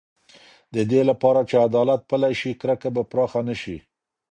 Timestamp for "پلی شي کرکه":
2.09-2.89